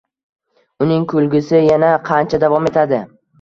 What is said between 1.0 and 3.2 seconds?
kulgisi yana qancha davom etadi?